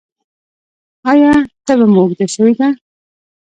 [1.11, 1.33] ایا
[1.65, 2.67] تبه مو اوږده شوې ده؟